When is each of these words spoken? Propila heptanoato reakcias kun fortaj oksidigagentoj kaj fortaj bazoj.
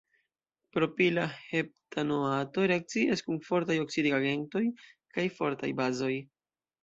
Propila 0.75 1.25
heptanoato 1.49 2.63
reakcias 2.71 3.21
kun 3.27 3.37
fortaj 3.49 3.77
oksidigagentoj 3.83 4.63
kaj 5.17 5.27
fortaj 5.37 5.73
bazoj. 5.83 6.11